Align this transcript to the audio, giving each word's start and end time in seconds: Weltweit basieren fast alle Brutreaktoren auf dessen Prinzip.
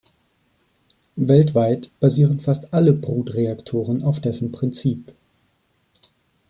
Weltweit 1.15 1.91
basieren 1.99 2.39
fast 2.39 2.73
alle 2.73 2.91
Brutreaktoren 2.91 4.01
auf 4.01 4.19
dessen 4.19 4.51
Prinzip. 4.51 5.13